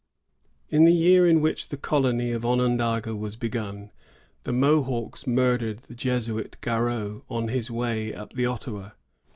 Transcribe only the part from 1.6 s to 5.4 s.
the colony at Onondaga was begun, the Mohawks